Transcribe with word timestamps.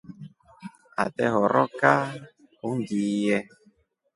Atehorokya 1.03 1.93
ungiiye. 2.67 3.37